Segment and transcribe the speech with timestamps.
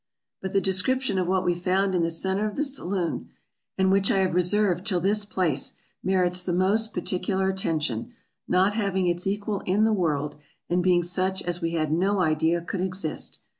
[0.41, 3.29] But the description of what we found in the center of the saloon,
[3.77, 8.13] and which I have reserved till this place, merits the most particular attention,
[8.47, 10.37] not having its equal in the world,
[10.67, 13.41] and being such as we had no idea could exist.